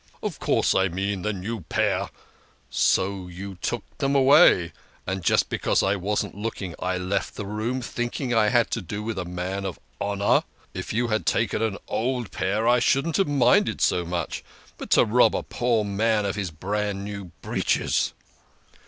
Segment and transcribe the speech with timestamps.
[0.23, 1.99] "Of course I mean the new pair!
[2.01, 2.09] And
[2.71, 4.73] so you took them away!
[5.19, 6.73] Just because I wasn't looking.
[6.79, 10.41] I left the room, thinking I had to do with a man of honour.
[10.73, 14.43] If you had taken an old pair I shouldn't have minded so much;
[14.79, 18.13] but to rob a poor man of his brand new breeches